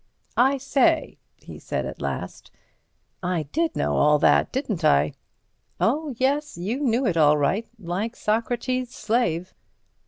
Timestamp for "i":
0.37-0.57, 3.21-3.43, 4.83-5.13